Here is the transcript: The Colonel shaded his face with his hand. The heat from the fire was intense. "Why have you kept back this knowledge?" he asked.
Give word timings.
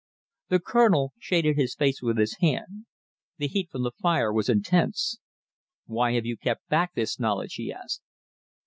The 0.49 0.59
Colonel 0.59 1.13
shaded 1.19 1.57
his 1.57 1.75
face 1.75 2.01
with 2.01 2.17
his 2.17 2.37
hand. 2.39 2.87
The 3.37 3.47
heat 3.47 3.69
from 3.71 3.83
the 3.83 3.91
fire 3.91 4.33
was 4.33 4.49
intense. 4.49 5.19
"Why 5.85 6.13
have 6.13 6.25
you 6.25 6.37
kept 6.37 6.67
back 6.69 6.95
this 6.95 7.19
knowledge?" 7.19 7.53
he 7.53 7.71
asked. 7.71 8.01